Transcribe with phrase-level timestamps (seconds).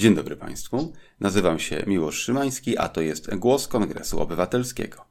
[0.00, 0.92] Dzień dobry Państwu.
[1.20, 5.04] Nazywam się Miłosz Szymański, a to jest Głos Kongresu Obywatelskiego.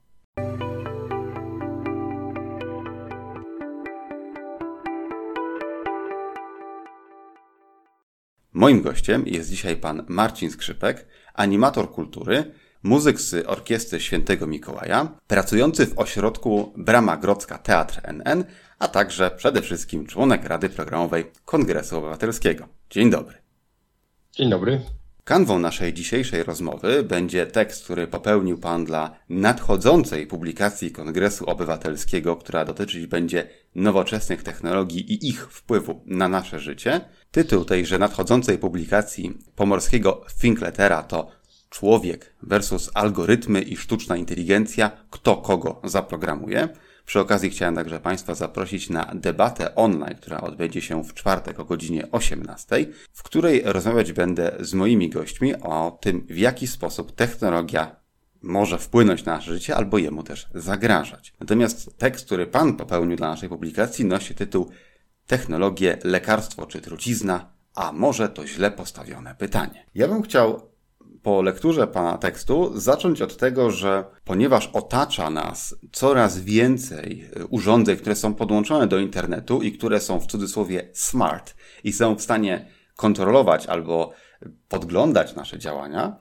[8.53, 12.51] Moim gościem jest dzisiaj pan Marcin Skrzypek, animator kultury,
[12.83, 18.43] muzyk z Orkiestry Świętego Mikołaja, pracujący w ośrodku Brama Grodzka Teatr NN,
[18.79, 22.67] a także przede wszystkim członek Rady Programowej Kongresu Obywatelskiego.
[22.89, 23.48] Dzień dobry.
[24.39, 24.81] Dzień dobry.
[25.23, 32.65] Kanwą naszej dzisiejszej rozmowy będzie tekst, który popełnił Pan dla nadchodzącej publikacji Kongresu Obywatelskiego, która
[32.65, 37.01] dotyczyć będzie nowoczesnych technologii i ich wpływu na nasze życie.
[37.31, 41.31] Tytuł tejże nadchodzącej publikacji pomorskiego Thinkletera to
[41.69, 46.69] Człowiek versus algorytmy i sztuczna inteligencja, kto kogo zaprogramuje.
[47.09, 51.65] Przy okazji chciałem także Państwa zaprosić na debatę online, która odbędzie się w czwartek o
[51.65, 57.95] godzinie 18, w której rozmawiać będę z moimi gośćmi o tym, w jaki sposób technologia
[58.41, 61.33] może wpłynąć na nasze życie albo jemu też zagrażać.
[61.39, 64.69] Natomiast tekst, który Pan popełnił dla naszej publikacji, nosi tytuł
[65.27, 69.85] Technologie, lekarstwo czy trucizna, a może to źle postawione pytanie.
[69.95, 70.69] Ja bym chciał
[71.23, 77.97] po lekturze pana tekstu zacząć od tego, że ponieważ otacza nas coraz więcej y, urządzeń,
[77.97, 82.65] które są podłączone do internetu i które są w cudzysłowie smart i są w stanie
[82.95, 84.11] kontrolować albo
[84.69, 86.15] podglądać nasze działania,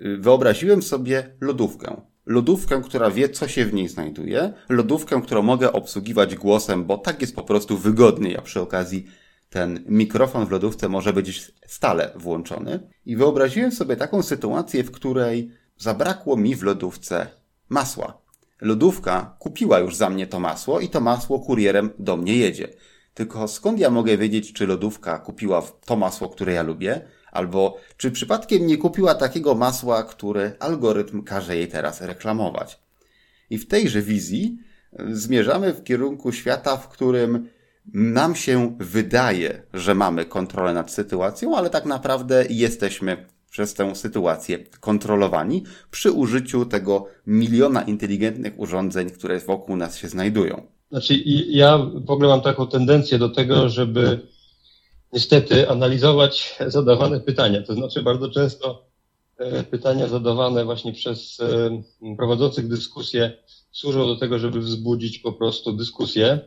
[0.00, 2.00] y, wyobraziłem sobie lodówkę.
[2.26, 7.20] Lodówkę, która wie, co się w niej znajduje, lodówkę, którą mogę obsługiwać głosem, bo tak
[7.20, 9.06] jest po prostu wygodniej, a przy okazji
[9.52, 12.80] ten mikrofon w lodówce może być stale włączony.
[13.06, 17.26] I wyobraziłem sobie taką sytuację, w której zabrakło mi w lodówce
[17.68, 18.18] masła.
[18.60, 22.68] Lodówka kupiła już za mnie to masło i to masło kurierem do mnie jedzie.
[23.14, 27.00] Tylko skąd ja mogę wiedzieć, czy lodówka kupiła to masło, które ja lubię,
[27.32, 32.80] albo czy przypadkiem nie kupiła takiego masła, które algorytm każe jej teraz reklamować.
[33.50, 34.58] I w tejże wizji
[35.10, 37.48] zmierzamy w kierunku świata, w którym
[37.94, 44.58] nam się wydaje, że mamy kontrolę nad sytuacją, ale tak naprawdę jesteśmy przez tę sytuację
[44.80, 50.66] kontrolowani przy użyciu tego miliona inteligentnych urządzeń, które wokół nas się znajdują.
[50.90, 51.14] Znaczy,
[51.48, 54.20] ja w ogóle mam taką tendencję do tego, żeby
[55.12, 57.62] niestety analizować zadawane pytania.
[57.62, 58.84] To znaczy, bardzo często
[59.38, 63.32] e, pytania zadawane właśnie przez e, prowadzących dyskusję
[63.72, 66.40] służą do tego, żeby wzbudzić po prostu dyskusję.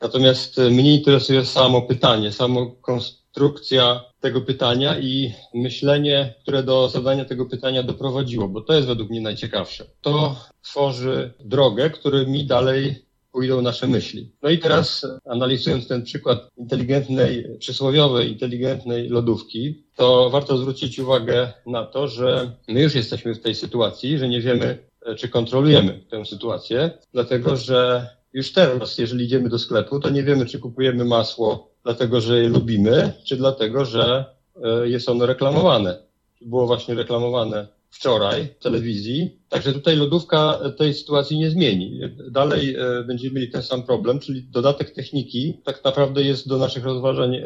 [0.00, 7.24] Natomiast e, mnie interesuje samo pytanie, samo konstrukcja tego pytania i myślenie, które do zadania
[7.24, 9.84] tego pytania doprowadziło, bo to jest według mnie najciekawsze.
[10.00, 14.32] To tworzy drogę, którymi dalej pójdą nasze myśli.
[14.42, 21.84] No i teraz analizując ten przykład inteligentnej, przysłowiowej, inteligentnej lodówki, to warto zwrócić uwagę na
[21.84, 26.24] to, że my już jesteśmy w tej sytuacji, że nie wiemy, e, czy kontrolujemy tę
[26.24, 31.70] sytuację, dlatego że już teraz, jeżeli idziemy do sklepu, to nie wiemy, czy kupujemy masło
[31.84, 34.24] dlatego, że je lubimy, czy dlatego, że
[34.64, 35.98] e, jest ono reklamowane.
[36.40, 39.38] Było właśnie reklamowane wczoraj w telewizji.
[39.48, 42.00] Także tutaj lodówka tej sytuacji nie zmieni.
[42.30, 46.84] Dalej e, będziemy mieli ten sam problem, czyli dodatek techniki tak naprawdę jest do naszych
[46.84, 47.42] rozważań e,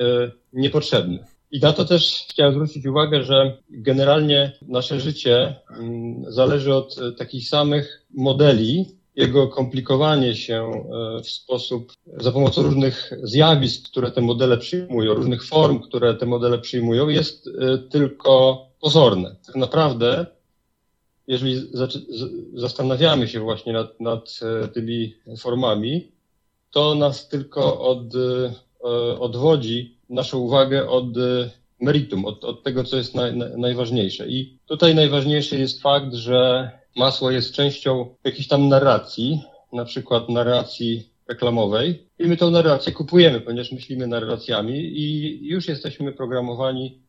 [0.53, 1.19] niepotrzebny.
[1.51, 7.49] I na to też chciałem zwrócić uwagę, że generalnie nasze życie mm, zależy od takich
[7.49, 8.87] samych modeli,
[9.17, 10.71] jego komplikowanie się
[11.19, 16.27] e, w sposób, za pomocą różnych zjawisk, które te modele przyjmują, różnych form, które te
[16.27, 19.37] modele przyjmują, jest e, tylko pozorne.
[19.47, 20.27] Tak naprawdę,
[21.27, 21.71] jeżeli
[22.55, 26.13] zastanawiamy się właśnie nad, nad e, tymi formami,
[26.71, 28.05] to nas tylko od,
[29.19, 31.07] odwodzi naszą uwagę od
[31.81, 34.29] meritum, od, od tego, co jest naj, najważniejsze.
[34.29, 39.43] I tutaj najważniejszy jest fakt, że masło jest częścią jakiejś tam narracji,
[39.73, 46.13] na przykład narracji reklamowej i my tą narrację kupujemy, ponieważ myślimy narracjami i już jesteśmy
[46.13, 47.03] programowani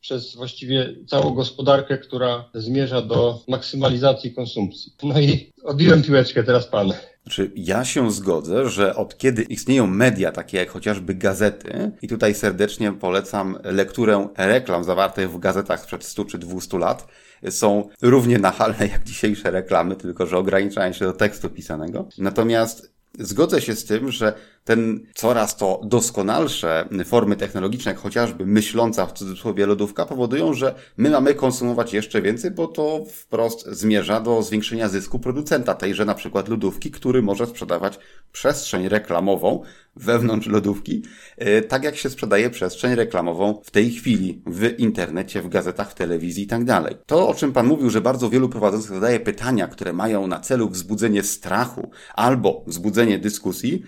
[0.00, 4.92] przez właściwie całą gospodarkę, która zmierza do maksymalizacji konsumpcji.
[5.02, 6.92] No i odbiłem piłeczkę, teraz pan.
[7.22, 12.34] Znaczy, ja się zgodzę, że od kiedy istnieją media, takie jak chociażby gazety, i tutaj
[12.34, 17.06] serdecznie polecam lekturę reklam zawartych w gazetach sprzed 100 czy 200 lat,
[17.50, 22.08] są równie nachalne jak dzisiejsze reklamy, tylko że ograniczają się do tekstu pisanego.
[22.18, 24.32] Natomiast zgodzę się z tym, że
[24.64, 31.10] ten coraz to doskonalsze formy technologiczne, jak chociażby myśląca w cudzysłowie lodówka, powodują, że my
[31.10, 36.48] mamy konsumować jeszcze więcej, bo to wprost zmierza do zwiększenia zysku producenta tejże na przykład
[36.48, 37.98] lodówki, który może sprzedawać
[38.32, 39.62] przestrzeń reklamową
[39.96, 41.02] wewnątrz lodówki,
[41.36, 45.94] e, tak jak się sprzedaje przestrzeń reklamową w tej chwili w internecie, w gazetach, w
[45.94, 46.96] telewizji i tak dalej.
[47.06, 50.68] To, o czym Pan mówił, że bardzo wielu prowadzących zadaje pytania, które mają na celu
[50.68, 53.82] wzbudzenie strachu albo wzbudzenie dyskusji,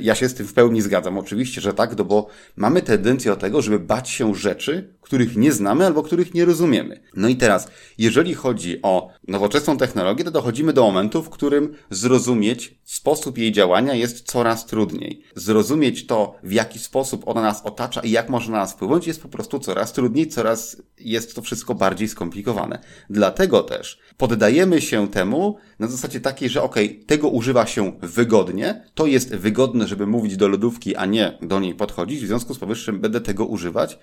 [0.00, 3.36] ja się z tym w pełni zgadzam, oczywiście, że tak, no bo mamy tendencję do
[3.36, 7.00] tego, żeby bać się rzeczy, których nie znamy albo których nie rozumiemy.
[7.16, 7.68] No i teraz,
[7.98, 13.94] jeżeli chodzi o nowoczesną technologię, to dochodzimy do momentu, w którym zrozumieć sposób jej działania
[13.94, 15.22] jest coraz trudniej.
[15.34, 19.22] Zrozumieć to, w jaki sposób ona nas otacza i jak może na nas wpłynąć, jest
[19.22, 22.78] po prostu coraz trudniej, coraz jest to wszystko bardziej skomplikowane.
[23.10, 26.76] Dlatego też poddajemy się temu na zasadzie takiej, że ok,
[27.06, 31.74] tego używa się wygodnie, to jest wygodne, żeby mówić do lodówki, a nie do niej
[31.74, 33.98] podchodzić, w związku z powyższym będę tego używać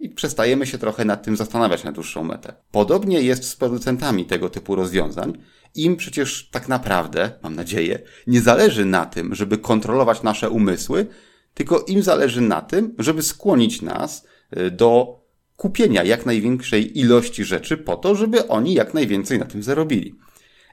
[0.00, 2.54] i przestajemy się trochę nad tym zastanawiać na dłuższą metę.
[2.70, 5.38] Podobnie jest z producentami tego typu rozwiązań.
[5.74, 11.06] Im przecież tak naprawdę, mam nadzieję, nie zależy na tym, żeby kontrolować nasze umysły,
[11.54, 15.20] tylko im zależy na tym, żeby skłonić nas y, do
[15.56, 20.14] kupienia jak największej ilości rzeczy po to, żeby oni jak najwięcej na tym zarobili.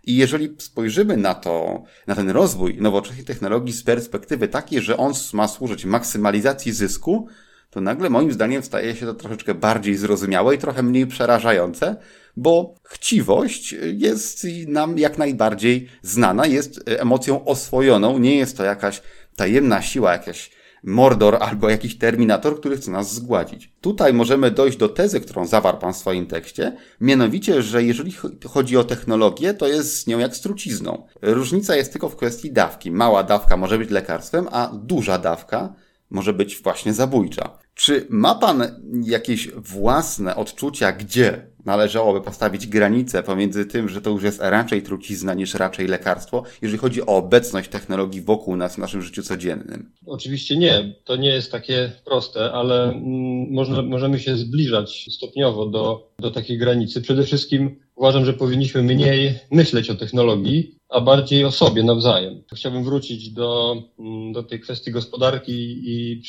[0.03, 5.13] I jeżeli spojrzymy na to, na ten rozwój nowoczesnej technologii z perspektywy takiej, że on
[5.33, 7.27] ma służyć maksymalizacji zysku,
[7.75, 11.95] to nagle moim zdaniem staje się to troszeczkę bardziej zrozumiałe i trochę mniej przerażające,
[12.37, 19.01] bo chciwość jest nam jak najbardziej znana, jest emocją oswojoną, nie jest to jakaś
[19.35, 20.51] tajemna siła, jakaś
[20.83, 23.71] Mordor albo jakiś Terminator, który chce nas zgładzić.
[23.81, 28.13] Tutaj możemy dojść do tezy, którą zawarł Pan w swoim tekście, mianowicie, że jeżeli
[28.45, 31.07] chodzi o technologię, to jest z nią jak z trucizną.
[31.21, 32.91] Różnica jest tylko w kwestii dawki.
[32.91, 35.73] Mała dawka może być lekarstwem, a duża dawka
[36.15, 37.57] może być właśnie zabójcza.
[37.73, 38.63] Czy ma Pan
[39.03, 45.33] jakieś własne odczucia, gdzie należałoby postawić granicę pomiędzy tym, że to już jest raczej trucizna
[45.33, 49.91] niż raczej lekarstwo, jeżeli chodzi o obecność technologii wokół nas w naszym życiu codziennym?
[50.05, 50.95] Oczywiście nie.
[51.03, 56.57] To nie jest takie proste, ale mm, można, możemy się zbliżać stopniowo do, do takiej
[56.57, 57.01] granicy.
[57.01, 62.43] Przede wszystkim uważam, że powinniśmy mniej myśleć o technologii, a bardziej o sobie nawzajem.
[62.55, 66.21] Chciałbym wrócić do, mm, do tej kwestii gospodarki i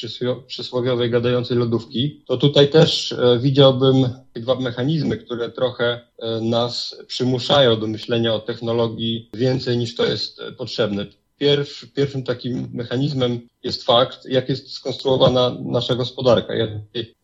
[0.47, 2.23] przysłowiowej gadającej lodówki.
[2.27, 8.41] To tutaj też e, widziałbym dwa mechanizmy, które trochę e, nas przymuszają do myślenia o
[8.41, 11.07] technologii więcej niż to jest e, potrzebne.
[11.39, 16.55] Pierw, pierwszym takim mechanizmem jest fakt, jak jest skonstruowana nasza gospodarka.
[16.55, 16.67] Ja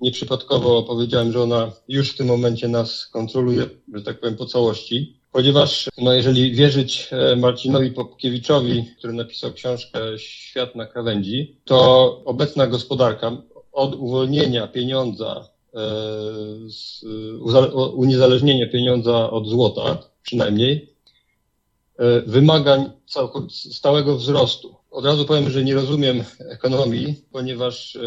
[0.00, 5.21] nieprzypadkowo powiedziałem, że ona już w tym momencie nas kontroluje, że tak powiem, po całości
[5.32, 12.66] ponieważ no, jeżeli wierzyć e, Marcinowi Popkiewiczowi, który napisał książkę Świat na krawędzi, to obecna
[12.66, 13.42] gospodarka
[13.72, 15.78] od uwolnienia pieniądza, e,
[16.68, 17.04] z,
[17.94, 20.94] uniezależnienia pieniądza od złota przynajmniej,
[21.98, 22.90] e, wymaga
[23.48, 24.74] stałego wzrostu.
[24.90, 27.98] Od razu powiem, że nie rozumiem ekonomii, ponieważ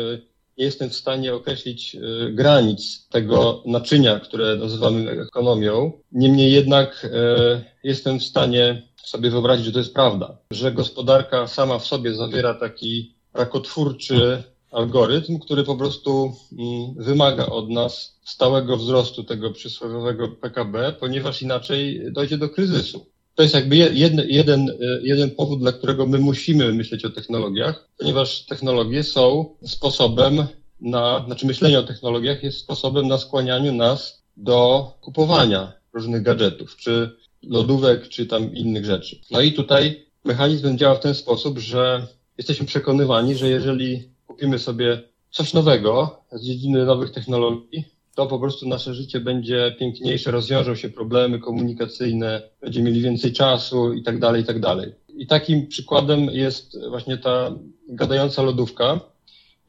[0.57, 1.99] nie jestem w stanie określić e,
[2.31, 5.91] granic tego naczynia, które nazywamy ekonomią.
[6.11, 11.79] Niemniej jednak e, jestem w stanie sobie wyobrazić, że to jest prawda, że gospodarka sama
[11.79, 19.23] w sobie zawiera taki rakotwórczy algorytm, który po prostu mm, wymaga od nas stałego wzrostu
[19.23, 23.05] tego przysłowiowego PKB, ponieważ inaczej dojdzie do kryzysu.
[23.35, 24.71] To jest jakby jeden, jeden,
[25.01, 30.47] jeden powód, dla którego my musimy myśleć o technologiach, ponieważ technologie są sposobem
[30.81, 37.15] na, znaczy myślenie o technologiach jest sposobem na skłanianiu nas do kupowania różnych gadżetów, czy
[37.43, 39.19] lodówek, czy tam innych rzeczy.
[39.31, 45.01] No i tutaj mechanizm działa w ten sposób, że jesteśmy przekonywani, że jeżeli kupimy sobie
[45.31, 50.89] coś nowego z dziedziny nowych technologii, to po prostu nasze życie będzie piękniejsze, rozwiążą się
[50.89, 54.93] problemy komunikacyjne, będziemy mieli więcej czasu i tak dalej, i tak dalej.
[55.17, 57.51] I takim przykładem jest właśnie ta
[57.89, 58.99] gadająca lodówka.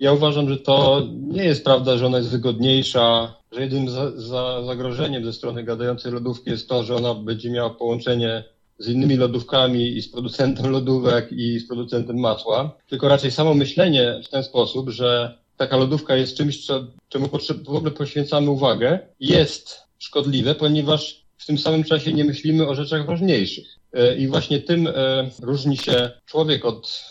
[0.00, 4.62] Ja uważam, że to nie jest prawda, że ona jest wygodniejsza, że jedynym za, za
[4.64, 8.44] zagrożeniem ze strony gadającej lodówki jest to, że ona będzie miała połączenie
[8.78, 14.20] z innymi lodówkami i z producentem lodówek i z producentem masła, tylko raczej samo myślenie
[14.24, 17.28] w ten sposób, że taka lodówka jest czymś, co, czemu
[17.64, 23.06] w ogóle poświęcamy uwagę, jest szkodliwe, ponieważ w tym samym czasie nie myślimy o rzeczach
[23.06, 23.66] ważniejszych.
[23.92, 27.04] E, I właśnie tym e, różni się człowiek od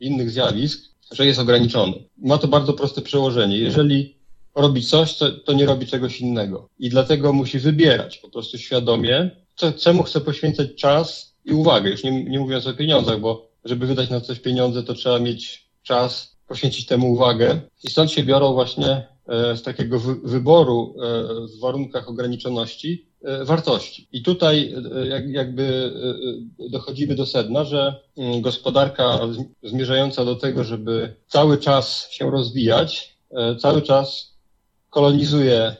[0.00, 2.04] innych zjawisk, że jest ograniczony.
[2.18, 3.58] Ma to bardzo proste przełożenie.
[3.58, 4.16] Jeżeli
[4.54, 6.68] robi coś, to, to nie robi czegoś innego.
[6.78, 11.90] I dlatego musi wybierać po prostu świadomie, co, czemu chce poświęcać czas i uwagę.
[11.90, 15.68] Już nie, nie mówiąc o pieniądzach, bo żeby wydać na coś pieniądze, to trzeba mieć
[15.82, 17.60] czas, poświęcić temu uwagę.
[17.84, 20.94] I stąd się biorą właśnie e, z takiego wyboru
[21.56, 23.06] w warunkach ograniczoności
[23.44, 24.08] wartości.
[24.12, 24.74] I tutaj
[25.26, 25.92] jakby
[26.70, 29.18] dochodzimy do sedna, że mm, gospodarka
[29.62, 33.16] zmierzająca do tego, żeby cały czas się rozwijać,
[33.58, 34.36] cały czas
[34.90, 35.76] kolonizuje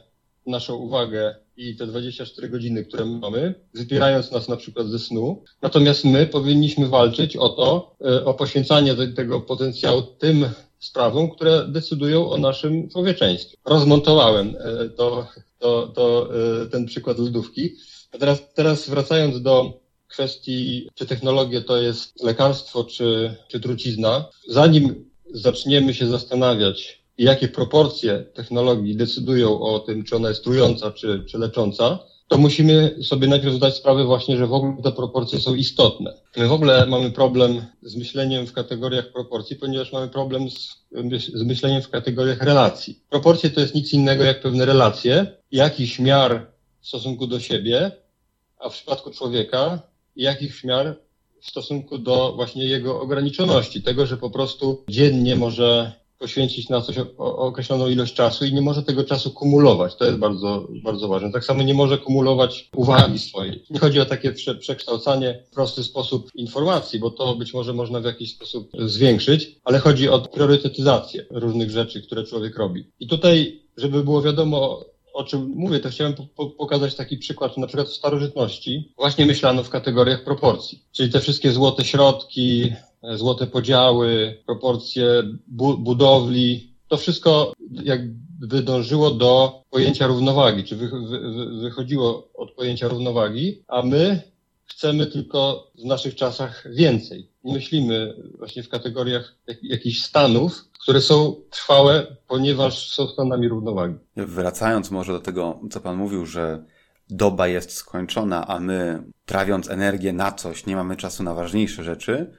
[0.47, 5.45] naszą uwagę i te 24 godziny, które mamy, wypierając nas na przykład ze snu.
[5.63, 10.47] Natomiast my powinniśmy walczyć o to, e, o poświęcanie tego potencjału tym
[10.79, 13.57] sprawom, które decydują o naszym człowieczeństwie.
[13.65, 15.29] Rozmontowałem e, to,
[15.59, 16.29] to, to,
[16.63, 17.71] e, ten przykład lodówki.
[18.13, 25.11] A teraz, teraz wracając do kwestii, czy technologia to jest lekarstwo, czy, czy trucizna, zanim
[25.35, 31.25] zaczniemy się zastanawiać, i jakie proporcje technologii decydują o tym, czy ona jest trująca, czy,
[31.29, 31.99] czy lecząca,
[32.29, 36.15] to musimy sobie najpierw zdać sprawę właśnie, że w ogóle te proporcje są istotne.
[36.37, 40.79] My w ogóle mamy problem z myśleniem w kategoriach proporcji, ponieważ mamy problem z,
[41.35, 43.01] z myśleniem w kategoriach relacji.
[43.11, 46.47] Proporcje to jest nic innego jak pewne relacje, jakiś miar
[46.81, 47.91] w stosunku do siebie,
[48.59, 49.83] a w przypadku człowieka
[50.17, 50.97] jakiś miar
[51.41, 56.97] w stosunku do właśnie jego ograniczoności, tego, że po prostu dziennie może poświęcić na coś
[57.19, 59.97] określoną ilość czasu i nie może tego czasu kumulować.
[59.97, 61.33] To jest bardzo, bardzo ważne.
[61.33, 63.65] Tak samo nie może kumulować uwagi swojej.
[63.71, 68.01] Nie chodzi o takie prze, przekształcanie w prosty sposób informacji, bo to być może można
[68.01, 72.85] w jakiś sposób zwiększyć, ale chodzi o priorytetyzację różnych rzeczy, które człowiek robi.
[73.01, 77.67] I tutaj, żeby było wiadomo, o czym mówię, to chciałem po pokazać taki przykład, na
[77.67, 82.73] przykład w starożytności właśnie myślano w kategoriach proporcji, czyli te wszystkie złote środki,
[83.15, 86.73] złote podziały, proporcje bu budowli.
[86.89, 93.83] To wszystko jakby dążyło do pojęcia równowagi, czy wy wy wychodziło od pojęcia równowagi, a
[93.83, 94.33] my
[94.65, 97.29] chcemy tylko w naszych czasach więcej.
[97.45, 103.95] Myślimy właśnie w kategoriach jak jakichś stanów, które są trwałe, ponieważ są stanami równowagi.
[104.17, 106.65] Wracając może do tego, co Pan mówił, że
[107.11, 112.33] doba jest skończona, a my, trawiąc energię na coś, nie mamy czasu na ważniejsze rzeczy,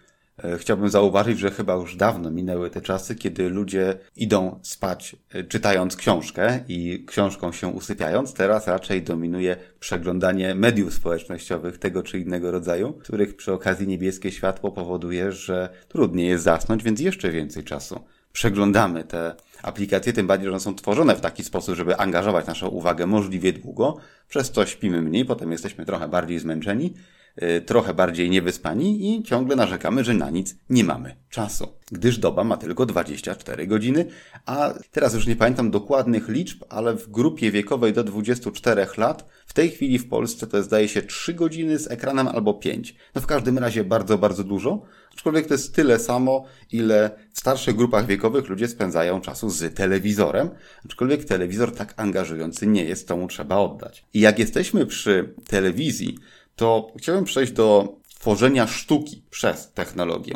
[0.57, 5.95] chciałbym zauważyć, że chyba już dawno minęły te czasy, kiedy ludzie idą spać e, czytając
[5.95, 8.33] książkę i książką się usypiając.
[8.33, 14.71] Teraz raczej dominuje przeglądanie mediów społecznościowych tego czy innego rodzaju, których przy okazji niebieskie światło
[14.71, 17.99] powoduje, że trudniej jest zasnąć, więc jeszcze więcej czasu
[18.33, 22.67] przeglądamy te aplikacje, tym bardziej, że one są tworzone w taki sposób, żeby angażować naszą
[22.67, 23.97] uwagę możliwie długo,
[24.29, 26.93] przez co śpimy mniej, potem jesteśmy trochę bardziej zmęczeni,
[27.65, 32.57] trochę bardziej niewyspani i ciągle narzekamy, że na nic nie mamy czasu, gdyż doba ma
[32.57, 34.05] tylko 24 godziny,
[34.45, 39.53] a teraz już nie pamiętam dokładnych liczb, ale w grupie wiekowej do 24 lat w
[39.53, 42.95] tej chwili w Polsce to jest, zdaje się 3 godziny z ekranem albo 5.
[43.15, 44.81] No w każdym razie bardzo, bardzo dużo,
[45.13, 50.49] aczkolwiek to jest tyle samo, ile w starszych grupach wiekowych ludzie spędzają czasu z telewizorem,
[50.85, 54.05] aczkolwiek telewizor tak angażujący nie jest, to mu trzeba oddać.
[54.13, 56.17] I jak jesteśmy przy telewizji,
[56.55, 60.35] to chciałem przejść do tworzenia sztuki przez technologię.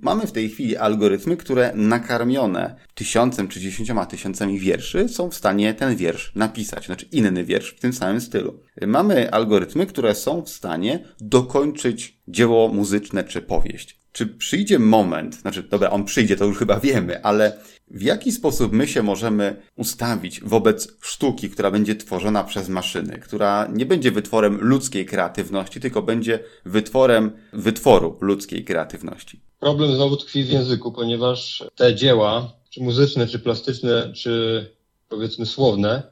[0.00, 5.74] Mamy w tej chwili algorytmy, które nakarmione tysiącem czy dziesięcioma tysiącami wierszy są w stanie
[5.74, 8.60] ten wiersz napisać, znaczy inny wiersz w tym samym stylu.
[8.86, 14.00] Mamy algorytmy, które są w stanie dokończyć dzieło muzyczne czy powieść.
[14.16, 17.58] Czy przyjdzie moment, znaczy dobra, on przyjdzie, to już chyba wiemy, ale
[17.90, 23.68] w jaki sposób my się możemy ustawić wobec sztuki, która będzie tworzona przez maszyny, która
[23.72, 29.40] nie będzie wytworem ludzkiej kreatywności, tylko będzie wytworem wytworu ludzkiej kreatywności?
[29.60, 34.66] Problem znowu tkwi w języku, ponieważ te dzieła, czy muzyczne, czy plastyczne, czy
[35.08, 36.02] powiedzmy słowne,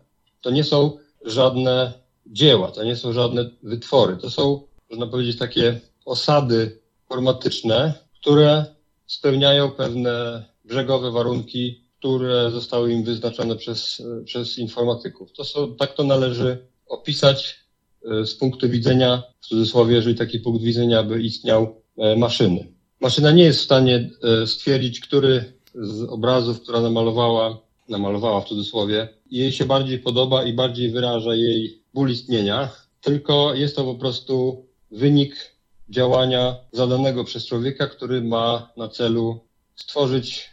[0.41, 1.93] to nie są żadne
[2.27, 4.17] dzieła, to nie są żadne wytwory.
[4.17, 6.84] To są, można powiedzieć, takie osady
[7.15, 8.65] formatyczne, które
[9.07, 15.33] spełniają pewne brzegowe warunki, które zostały im wyznaczone przez, przez informatyków.
[15.33, 17.57] To są, tak to należy opisać
[18.05, 22.67] e, z punktu widzenia, w cudzysłowie, jeżeli taki punkt widzenia by istniał, e, maszyny.
[23.01, 29.09] Maszyna nie jest w stanie e, stwierdzić, który z obrazów, która namalowała, namalowała w cudzysłowie,
[29.31, 34.67] jej się bardziej podoba i bardziej wyraża jej ból istnienia, tylko jest to po prostu
[34.91, 35.54] wynik
[35.89, 39.41] działania zadanego przez człowieka, który ma na celu
[39.77, 40.51] stworzyć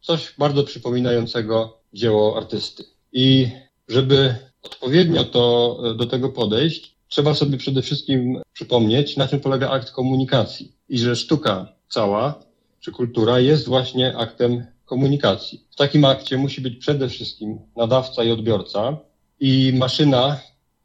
[0.00, 2.84] coś bardzo przypominającego dzieło artysty.
[3.12, 3.48] I
[3.88, 9.90] żeby odpowiednio to, do tego podejść, trzeba sobie przede wszystkim przypomnieć, na czym polega akt
[9.90, 15.64] komunikacji i że sztuka cała czy kultura jest właśnie aktem komunikacji.
[15.70, 18.96] W takim akcie musi być przede wszystkim nadawca i odbiorca
[19.40, 20.40] i maszyna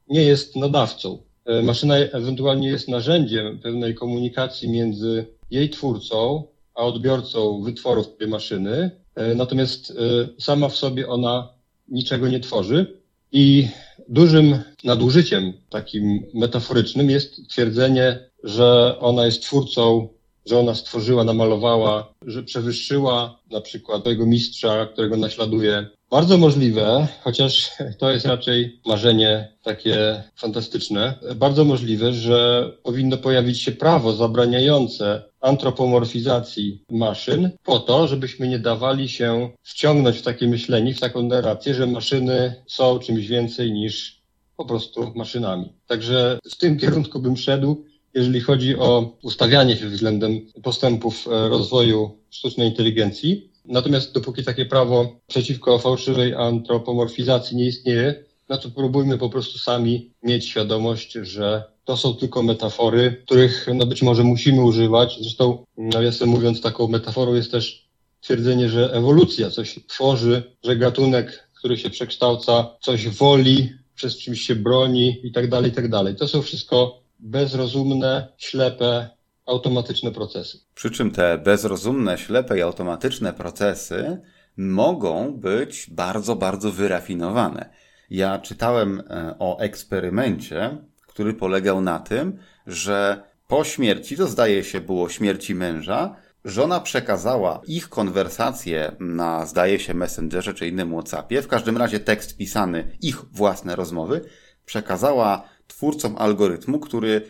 [0.10, 1.25] nie jest nadawcą.
[1.46, 6.44] E, maszyna ewentualnie jest narzędziem pewnej komunikacji między jej twórcą
[6.75, 9.94] a odbiorcą wytworów tej maszyny, e, natomiast e,
[10.42, 11.50] sama w sobie ona
[11.88, 13.00] niczego nie tworzy.
[13.32, 13.68] I
[14.10, 20.10] dużym nadużyciem takim metaforycznym jest twierdzenie, że ona jest twórcą,
[20.46, 27.72] że ona stworzyła, namalowała, że przewyższyła na przykład tego mistrza, którego naśladuje, bardzo możliwe, chociaż
[28.00, 36.84] to jest raczej marzenie takie fantastyczne, bardzo możliwe, że powinno pojawić się prawo zabraniające antropomorfizacji
[36.92, 41.88] maszyn po to, żebyśmy nie dawali się wciągnąć w takie myślenie, w taką narrację, że
[41.88, 44.22] maszyny są czymś więcej niż
[44.58, 45.74] po prostu maszynami.
[45.88, 52.18] Także w tym kierunku bym szedł, jeżeli chodzi o ustawianie się względem postępów e, rozwoju
[52.30, 53.50] sztucznej inteligencji.
[53.67, 60.12] Natomiast dopóki takie prawo przeciwko fałszywej antropomorfizacji nie istnieje, no to próbujmy po prostu sami
[60.24, 65.17] mieć świadomość, że to są tylko metafory, których no być może musimy używać.
[65.22, 67.86] Zresztą, nawiasem mówiąc, taką metaforą jest też
[68.22, 74.55] twierdzenie, że ewolucja coś tworzy, że gatunek, który się przekształca, coś woli, przez czymś się
[74.55, 76.15] broni i tak dalej, i tak dalej.
[76.15, 79.10] To są wszystko bezrozumne, ślepe
[79.46, 80.60] automatyczne procesy.
[80.75, 84.22] Przy czym te bezrozumne, ślepe i automatyczne procesy
[84.58, 87.70] mogą być bardzo, bardzo wyrafinowane.
[88.10, 92.38] Ja czytałem e, o eksperymencie, który polegał na tym,
[92.68, 99.80] że po śmierci, to zdaje się było śmierci męża, żona przekazała ich konwersację na, zdaje
[99.80, 104.22] się, Messengerze czy innym WhatsAppie, w każdym razie tekst pisany, ich własne rozmowy,
[104.66, 107.22] przekazała twórcom algorytmu, który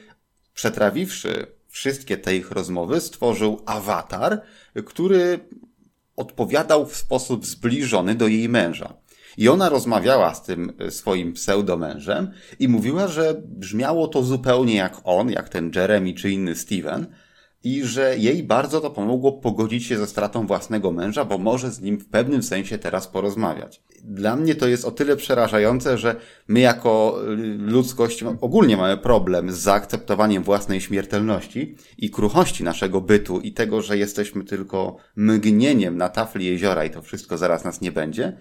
[0.53, 4.41] przetrawiwszy wszystkie te ich rozmowy stworzył awatar,
[4.85, 5.39] który
[6.15, 8.93] odpowiadał w sposób zbliżony do jej męża.
[9.37, 15.29] I ona rozmawiała z tym swoim pseudomężem i mówiła, że brzmiało to zupełnie jak on,
[15.29, 17.07] jak ten Jeremy czy inny Steven,
[17.65, 21.81] i że jej bardzo to pomogło pogodzić się ze stratą własnego męża, bo może z
[21.81, 23.81] nim w pewnym sensie teraz porozmawiać.
[24.03, 26.15] Dla mnie to jest o tyle przerażające, że
[26.47, 27.19] my jako
[27.57, 33.97] ludzkość ogólnie mamy problem z zaakceptowaniem własnej śmiertelności i kruchości naszego bytu i tego, że
[33.97, 38.37] jesteśmy tylko mgnieniem na tafli jeziora i to wszystko zaraz nas nie będzie.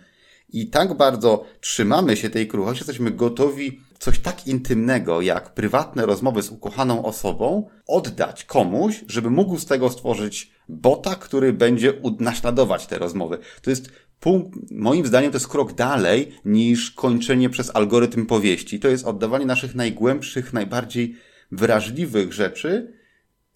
[0.48, 6.42] I tak bardzo trzymamy się tej kruchości, jesteśmy gotowi coś tak intymnego jak prywatne rozmowy
[6.42, 12.98] z ukochaną osobą oddać komuś, żeby mógł z tego stworzyć bota, który będzie naśladować te
[12.98, 13.38] rozmowy.
[13.62, 13.88] To jest
[14.20, 18.80] punkt, moim zdaniem to jest krok dalej niż kończenie przez algorytm powieści.
[18.80, 21.16] To jest oddawanie naszych najgłębszych, najbardziej
[21.52, 22.94] wrażliwych rzeczy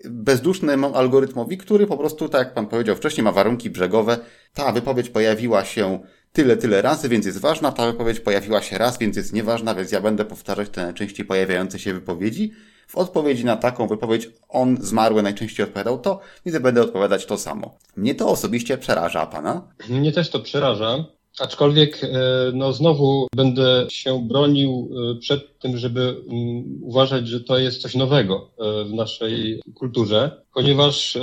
[0.04, 4.18] bezdusznemu algorytmowi, który po prostu, tak jak pan powiedział wcześniej, ma warunki brzegowe.
[4.54, 6.00] Ta wypowiedź pojawiła się
[6.38, 7.72] tyle, tyle razy, więc jest ważna.
[7.72, 11.78] Ta wypowiedź pojawiła się raz, więc jest nieważna, więc ja będę powtarzać te najczęściej pojawiające
[11.78, 12.52] się wypowiedzi.
[12.88, 17.78] W odpowiedzi na taką wypowiedź on zmarły najczęściej odpowiadał to, więc będę odpowiadać to samo.
[17.96, 19.68] Mnie to osobiście przeraża, pana?
[19.88, 21.04] Mnie też to przeraża.
[21.40, 22.08] Aczkolwiek, e,
[22.54, 27.94] no znowu będę się bronił e, przed tym, żeby mm, uważać, że to jest coś
[27.94, 31.18] nowego e, w naszej kulturze, ponieważ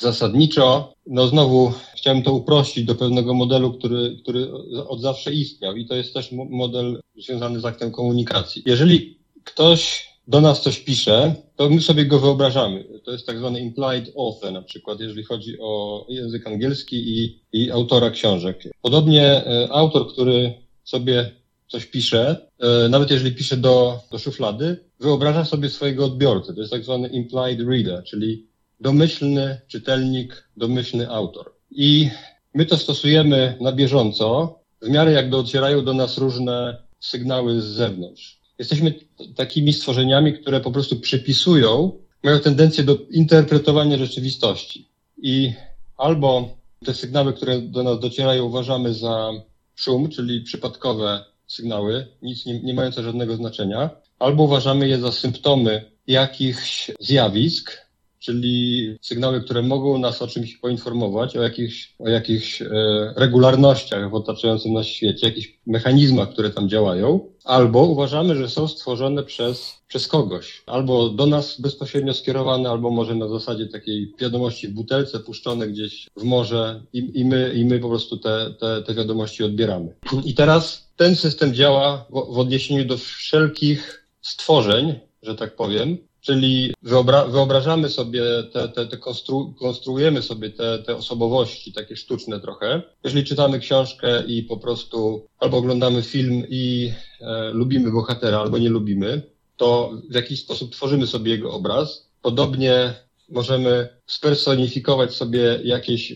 [0.00, 4.52] zasadniczo, no znowu chciałem to uprościć do pewnego modelu, który, który
[4.88, 8.62] od zawsze istniał i to jest też model związany z aktem komunikacji.
[8.66, 12.84] Jeżeli ktoś do nas coś pisze, to my sobie go wyobrażamy.
[13.04, 17.70] To jest tak zwany implied author na przykład, jeżeli chodzi o język angielski i, i
[17.70, 18.64] autora książek.
[18.82, 21.30] Podobnie e, autor, który sobie
[21.68, 26.54] coś pisze, e, nawet jeżeli pisze do, do szuflady, wyobraża sobie swojego odbiorcę.
[26.54, 28.46] To jest tak zwany implied reader, czyli
[28.80, 31.52] domyślny czytelnik, domyślny autor.
[31.70, 32.10] I
[32.54, 38.39] my to stosujemy na bieżąco, w miarę jak docierają do nas różne sygnały z zewnątrz.
[38.60, 38.94] Jesteśmy
[39.36, 41.92] takimi stworzeniami, które po prostu przypisują,
[42.22, 44.88] mają tendencję do interpretowania rzeczywistości.
[45.22, 45.52] I
[45.96, 46.48] albo
[46.84, 49.30] te sygnały, które do nas docierają, uważamy za
[49.74, 55.90] szum, czyli przypadkowe sygnały, nic nie, nie mające żadnego znaczenia, albo uważamy je za symptomy
[56.06, 57.89] jakichś zjawisk,
[58.20, 62.68] czyli sygnały, które mogą nas o czymś poinformować, o jakichś, o jakichś e,
[63.16, 69.22] regularnościach w otaczającym nas świecie, jakichś mechanizmach, które tam działają, albo uważamy, że są stworzone
[69.22, 74.72] przez, przez kogoś, albo do nas bezpośrednio skierowane, albo może na zasadzie takiej wiadomości w
[74.72, 78.94] butelce puszczone gdzieś w morze i, i, my, i my po prostu te, te, te
[78.94, 79.94] wiadomości odbieramy.
[80.24, 86.74] I teraz ten system działa w, w odniesieniu do wszelkich stworzeń, że tak powiem, Czyli
[86.82, 92.82] wyobra wyobrażamy sobie, te, te, te konstru konstruujemy sobie te, te osobowości takie sztuczne trochę.
[93.04, 98.70] Jeżeli czytamy książkę i po prostu albo oglądamy film i e, lubimy bohatera, albo nie
[98.70, 99.22] lubimy,
[99.56, 102.10] to w jakiś sposób tworzymy sobie jego obraz.
[102.22, 102.94] Podobnie
[103.28, 106.12] możemy spersonifikować sobie jakieś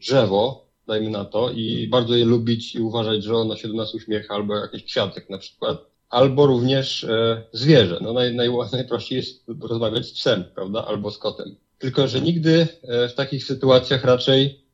[0.00, 3.94] drzewo, dajmy na to, i bardzo je lubić i uważać, że ono się do nas
[3.94, 7.06] uśmiecha, albo jakiś kwiatek na przykład, albo również
[7.52, 7.98] zwierzę.
[8.00, 11.56] No naj, naj, najprościej jest rozmawiać z psem, prawda, albo z kotem.
[11.78, 14.64] Tylko, że nigdy w takich sytuacjach raczej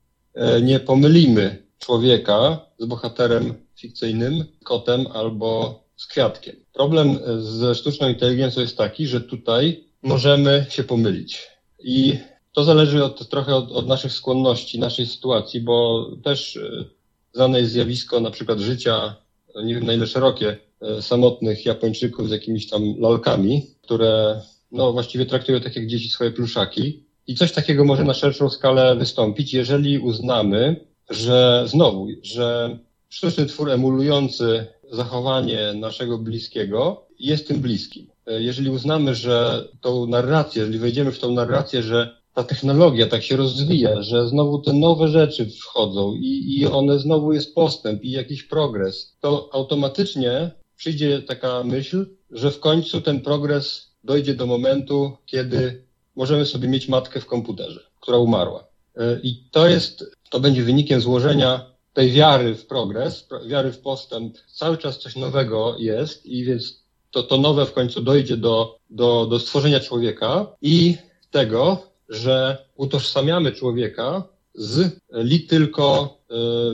[0.62, 6.56] nie pomylimy człowieka z bohaterem fikcyjnym, kotem albo z kwiatkiem.
[6.72, 11.48] Problem ze sztuczną inteligencją jest taki, że tutaj możemy się pomylić.
[11.78, 12.18] I
[12.52, 16.84] to zależy od, trochę od, od naszych skłonności, naszej sytuacji, bo też e,
[17.32, 19.16] znane jest zjawisko na przykład życia,
[19.64, 20.56] nie wiem na ile szerokie, e,
[21.00, 24.40] samotnych Japończyków z jakimiś tam lalkami, które
[24.72, 27.04] no właściwie traktują tak jak dzieci swoje pluszaki.
[27.26, 30.76] I coś takiego może na szerszą skalę wystąpić, jeżeli uznamy,
[31.10, 38.06] że znowu, że sztuczny twór emulujący zachowanie naszego bliskiego jest tym bliskim.
[38.26, 43.36] Jeżeli uznamy, że tą narrację, jeżeli wejdziemy w tą narrację, że ta technologia tak się
[43.36, 48.42] rozwija, że znowu te nowe rzeczy wchodzą i, i one znowu jest postęp i jakiś
[48.42, 55.84] progres, to automatycznie przyjdzie taka myśl, że w końcu ten progres dojdzie do momentu, kiedy
[56.16, 58.64] możemy sobie mieć matkę w komputerze, która umarła.
[59.22, 64.78] I to jest, to będzie wynikiem złożenia tej wiary w progres, wiary w postęp, cały
[64.78, 69.38] czas coś nowego jest i więc to, to nowe w końcu dojdzie do, do, do
[69.38, 70.96] stworzenia człowieka i
[71.30, 76.19] tego, że utożsamiamy człowieka z li tylko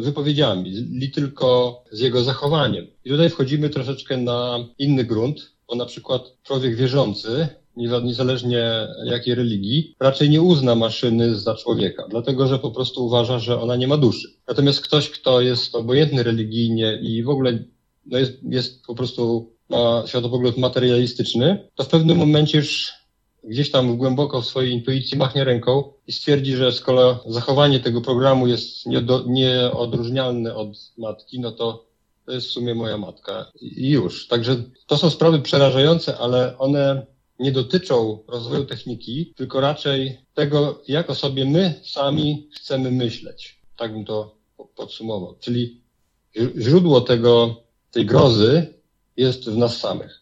[0.01, 2.87] wypowiedziami, li tylko z jego zachowaniem.
[3.05, 9.95] I tutaj wchodzimy troszeczkę na inny grunt, bo na przykład człowiek wierzący niezależnie jakiej religii,
[10.01, 13.97] raczej nie uzna maszyny za człowieka, dlatego że po prostu uważa, że ona nie ma
[13.97, 14.29] duszy.
[14.49, 17.59] Natomiast ktoś, kto jest obojętny religijnie i w ogóle
[18.07, 22.93] no jest, jest po prostu ma światopogląd materialistyczny, to w pewnym momencie już
[23.47, 28.47] gdzieś tam głęboko w swojej intuicji machnie ręką i stwierdzi, że skoro zachowanie tego programu
[28.47, 28.87] jest
[29.27, 31.87] nieodróżnialne od matki, no to
[32.27, 34.29] to jest w sumie moja matka i już.
[34.29, 34.57] Także
[34.87, 37.07] to są sprawy przerażające, ale one
[37.39, 43.61] nie dotyczą rozwoju techniki, tylko raczej tego, jak o sobie my sami chcemy myśleć.
[43.77, 44.35] Tak bym to
[44.77, 45.37] podsumował.
[45.41, 45.81] Czyli
[46.59, 48.75] źródło tego, tej grozy
[49.17, 50.21] jest w nas samych.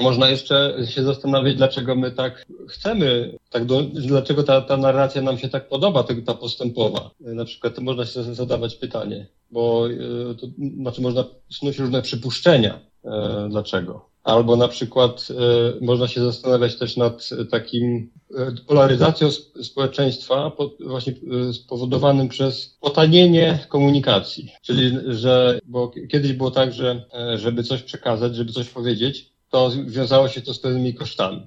[0.00, 5.38] Można jeszcze się zastanawiać, dlaczego my tak chcemy, tak do, dlaczego ta, ta narracja nam
[5.38, 7.10] się tak podoba, ta postępowa.
[7.20, 13.48] Na przykład można się zadawać pytanie, bo e, to, znaczy można snuć różne przypuszczenia, e,
[13.50, 14.12] dlaczego.
[14.24, 19.30] Albo na przykład e, można się zastanawiać też nad takim e, polaryzacją
[19.62, 21.14] społeczeństwa po, właśnie
[21.48, 24.52] e, spowodowanym przez potanienie komunikacji.
[24.62, 30.28] Czyli, że, bo kiedyś było tak, że żeby coś przekazać, żeby coś powiedzieć, to wiązało
[30.28, 31.46] się to z pewnymi kosztami.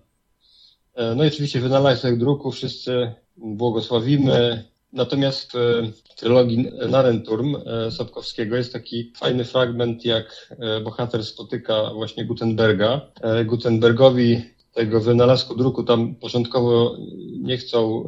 [1.15, 4.65] No i oczywiście wynalazek druku wszyscy błogosławimy,
[4.95, 5.59] Natomiast e,
[5.91, 13.01] w trylogii Narenturm e, Sapkowskiego jest taki fajny fragment, jak e, bohater spotyka właśnie Gutenberga.
[13.45, 14.41] Gutenbergowi
[14.73, 16.97] tego wynalazku druku tam początkowo
[17.39, 18.05] nie chcą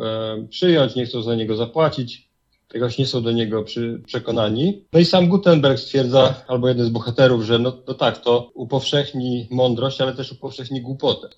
[0.50, 2.27] przyjąć, nie chcą za niego zapłacić,
[2.74, 4.82] jakoś nie są do niego przy, przekonani.
[4.94, 9.48] No i sam Gutenberg stwierdza, albo jeden z bohaterów, że no, no tak, to upowszechni
[9.52, 11.30] mądrość, ale też upowszechni głupotę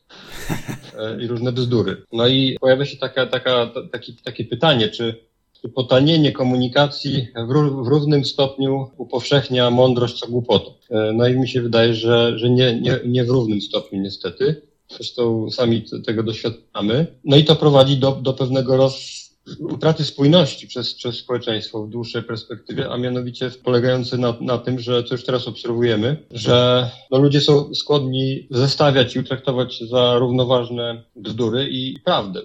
[1.21, 2.05] i różne bzdury.
[2.13, 5.29] No i pojawia się taka, taka, taki, takie pytanie, czy
[5.75, 7.47] potanienie komunikacji w,
[7.83, 10.71] w, równym stopniu upowszechnia mądrość co głupotę.
[10.89, 14.61] E, no i mi się wydaje, że, że nie, nie, nie w równym stopniu niestety.
[14.89, 17.07] Zresztą sami tego doświadczamy.
[17.23, 19.28] No i to prowadzi do, do pewnego roz,
[19.59, 25.03] utraty spójności przez, przez społeczeństwo w dłuższej perspektywie, a mianowicie polegający na, na tym, że
[25.03, 31.67] co już teraz obserwujemy, że no, ludzie są skłonni zestawiać i utraktować za równoważne bzdury
[31.69, 32.41] i prawdę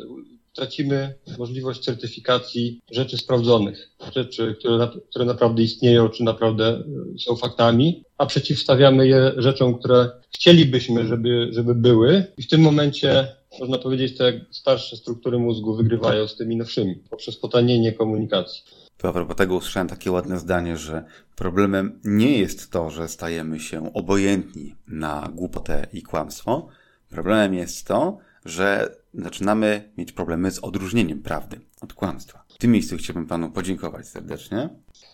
[0.55, 6.83] tracimy możliwość certyfikacji rzeczy sprawdzonych, rzeczy, które, które naprawdę istnieją, czy naprawdę e,
[7.19, 12.25] są faktami, a przeciwstawiamy je rzeczom, które chcielibyśmy, żeby, żeby były.
[12.39, 13.29] I w tym momencie
[13.61, 18.63] można powiedzieć, te starsze struktury mózgu wygrywają z tymi nowszymi poprzez potanienie komunikacji.
[18.97, 21.05] To a propos tego usłyszałem takie ładne zdanie, że
[21.37, 26.69] problemem nie jest to, że stajemy się obojętni na głupotę i kłamstwo.
[27.09, 32.44] Problemem jest to, że zaczynamy mieć problemy z odróżnieniem prawdy od kłamstwa.
[32.65, 34.69] Tym miejscu chciałbym Panu podziękować serdecznie.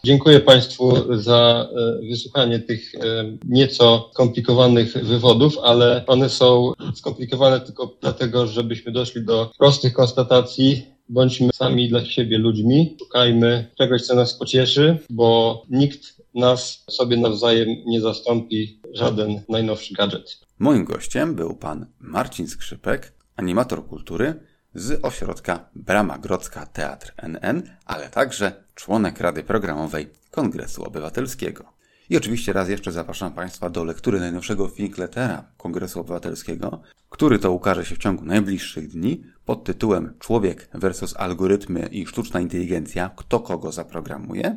[0.05, 2.99] Dziękuję Państwu za e, wysłuchanie tych e,
[3.45, 10.87] nieco skomplikowanych wywodów, ale one są skomplikowane tylko dlatego, żebyśmy doszli do prostych konstatacji.
[11.09, 17.69] Bądźmy sami dla siebie ludźmi, szukajmy czegoś, co nas pocieszy, bo nikt nas sobie nawzajem
[17.87, 20.41] nie zastąpi żaden najnowszy gadżet.
[20.59, 28.09] Moim gościem był pan Marcin Skrzypek, animator kultury, z ośrodka Brama Grodzka Teatr NN, ale
[28.09, 31.65] także członek Rady Programowej Kongresu Obywatelskiego.
[32.11, 37.85] I oczywiście raz jeszcze zapraszam Państwa do lektury najnowszego Finkletera Kongresu Obywatelskiego, który to ukaże
[37.85, 43.73] się w ciągu najbliższych dni pod tytułem Człowiek versus algorytmy i sztuczna inteligencja, kto kogo
[43.73, 44.57] zaprogramuje,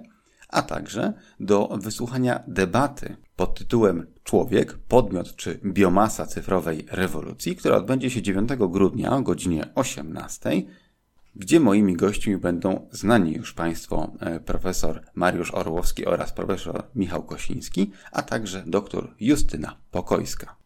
[0.50, 8.10] a także do wysłuchania debaty pod tytułem Człowiek, podmiot czy biomasa cyfrowej rewolucji, która odbędzie
[8.10, 10.64] się 9 grudnia o godzinie 18
[11.36, 17.92] gdzie moimi gośćmi będą znani już Państwo e, profesor Mariusz Orłowski oraz profesor Michał Kosiński,
[18.12, 20.63] a także doktor Justyna Pokojska.